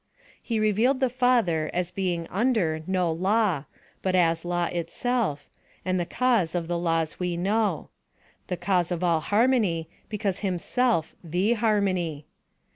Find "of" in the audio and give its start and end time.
6.55-6.67, 8.89-9.03